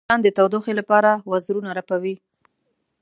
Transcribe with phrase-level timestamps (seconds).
[0.05, 2.15] چرګان د تودوخې لپاره وزرونه رپوي.